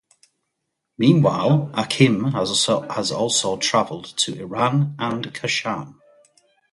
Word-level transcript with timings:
Meanwhile 0.97 1.69
Achim 1.75 2.31
has 2.31 3.11
also 3.11 3.57
traveled 3.57 4.05
to 4.17 4.33
Iran 4.33 4.95
and 4.97 5.31
Kashan. 5.31 5.93